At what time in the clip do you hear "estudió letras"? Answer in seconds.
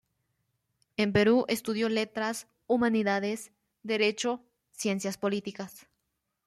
1.47-2.47